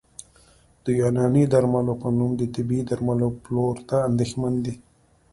[0.83, 4.73] د یوناني درملو په نوم د طبي درملو پلور ته اندېښمن دي